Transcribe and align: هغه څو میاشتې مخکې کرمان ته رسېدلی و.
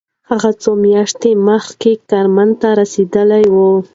هغه 0.29 0.49
څو 0.61 0.71
میاشتې 0.85 1.31
مخکې 1.47 1.91
کرمان 2.09 2.49
ته 2.61 2.69
رسېدلی 2.79 3.45
و. 3.53 3.57